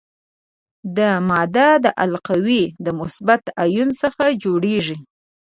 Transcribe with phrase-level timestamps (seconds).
[0.97, 4.97] دا ماده د القلیو د مثبت آیون څخه جوړیږي.